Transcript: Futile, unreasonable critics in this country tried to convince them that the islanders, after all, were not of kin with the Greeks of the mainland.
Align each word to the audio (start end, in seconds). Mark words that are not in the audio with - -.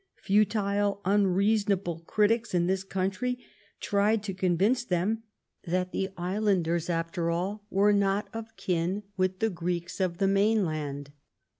Futile, 0.15 0.99
unreasonable 1.05 1.99
critics 2.07 2.55
in 2.55 2.65
this 2.65 2.83
country 2.83 3.37
tried 3.79 4.23
to 4.23 4.33
convince 4.33 4.83
them 4.83 5.21
that 5.67 5.91
the 5.91 6.09
islanders, 6.17 6.89
after 6.89 7.29
all, 7.29 7.67
were 7.69 7.93
not 7.93 8.27
of 8.33 8.57
kin 8.57 9.03
with 9.15 9.37
the 9.37 9.51
Greeks 9.51 9.99
of 9.99 10.17
the 10.17 10.27
mainland. 10.27 11.11